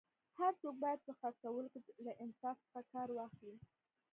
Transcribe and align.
هر 0.39 0.51
څوک 0.61 0.75
باید 0.83 0.99
په 1.07 1.11
خرڅولو 1.19 1.67
کي 1.73 1.79
له 2.05 2.11
انصاف 2.23 2.55
څخه 2.65 2.81
کار 2.93 3.07
واخلي 3.13 3.55